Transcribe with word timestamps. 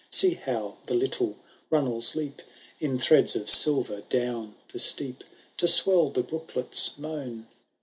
See 0.09 0.33
how 0.33 0.77
the 0.85 0.95
little 0.95 1.37
runnels 1.69 2.15
leap. 2.15 2.41
In 2.79 2.97
threads 2.97 3.35
of 3.35 3.51
silver, 3.51 4.01
down 4.09 4.55
the 4.73 4.79
steep. 4.79 5.23
To 5.57 5.67
swell 5.67 6.07
the 6.09 6.23
brooklet*s 6.23 6.97
moan 6.97 7.45